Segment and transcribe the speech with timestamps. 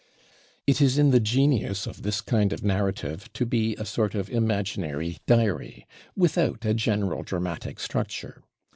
[0.65, 4.31] It is in the genius of this kind of narrative to be a sort of
[4.31, 5.85] imaginary diary,
[6.15, 8.41] without a general dramatic structure.